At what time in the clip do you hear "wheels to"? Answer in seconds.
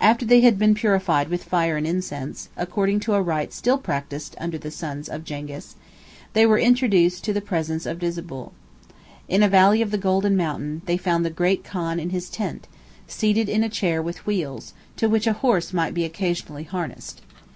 14.26-15.08